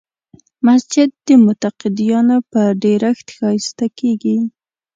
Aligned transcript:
مسجد 0.67 1.09
د 1.27 1.29
مقتدیانو 1.47 2.37
په 2.51 2.61
ډېرښت 2.83 3.27
ښایسته 3.37 3.87
کېږي. 3.99 4.37